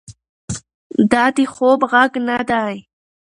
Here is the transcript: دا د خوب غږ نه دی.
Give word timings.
دا 1.11 1.23
د 1.37 1.39
خوب 1.53 1.79
غږ 1.91 2.11
نه 2.27 2.37
دی. 2.49 2.75